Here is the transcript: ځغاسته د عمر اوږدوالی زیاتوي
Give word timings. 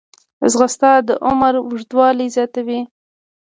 ځغاسته 0.51 0.91
د 1.07 1.09
عمر 1.27 1.53
اوږدوالی 1.61 2.27
زیاتوي 2.35 2.81